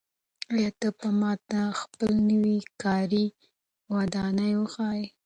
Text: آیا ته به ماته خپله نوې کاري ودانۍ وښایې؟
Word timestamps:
آیا 0.53 0.69
ته 0.79 0.87
به 0.97 1.07
ماته 1.19 1.61
خپله 1.79 2.17
نوې 2.29 2.57
کاري 2.83 3.25
ودانۍ 3.95 4.51
وښایې؟ 4.57 5.07